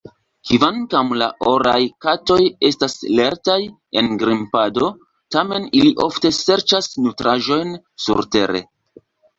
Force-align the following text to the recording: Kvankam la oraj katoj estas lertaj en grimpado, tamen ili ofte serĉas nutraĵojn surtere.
Kvankam 0.51 1.11
la 1.21 1.27
oraj 1.51 1.75
katoj 2.05 2.39
estas 2.71 2.97
lertaj 3.19 3.59
en 4.03 4.11
grimpado, 4.25 4.91
tamen 5.37 5.69
ili 5.83 5.95
ofte 6.11 6.35
serĉas 6.43 6.93
nutraĵojn 7.07 7.81
surtere. 8.09 8.67